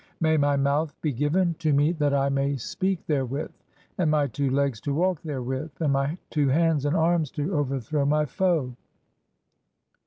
[0.19, 3.51] May my mouth [be given] to me "that I may (4) speak therewith,
[3.99, 7.53] and my two legs to walk there "with, and my two hands and arms to
[7.53, 8.75] overthrow my foe.